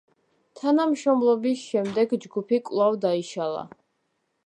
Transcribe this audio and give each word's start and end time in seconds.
თანამშრომლობის 0.61 1.67
შემდეგ 1.73 2.17
ჯგუფი 2.25 2.61
კვლავ 2.71 3.01
დაიშალა. 3.07 3.67